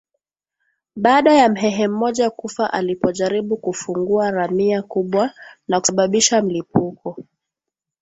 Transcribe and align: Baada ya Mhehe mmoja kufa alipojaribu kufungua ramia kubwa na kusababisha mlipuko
Baada 0.95 1.33
ya 1.33 1.49
Mhehe 1.49 1.87
mmoja 1.87 2.29
kufa 2.29 2.73
alipojaribu 2.73 3.57
kufungua 3.57 4.31
ramia 4.31 4.81
kubwa 4.83 5.31
na 5.67 5.79
kusababisha 5.79 6.41
mlipuko 6.41 7.23